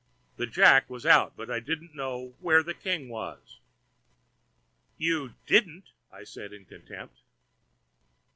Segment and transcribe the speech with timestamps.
[0.37, 3.59] The jack was out, but I didn't know where the king was—"
[4.97, 7.21] "You didn't?" I said in contempt.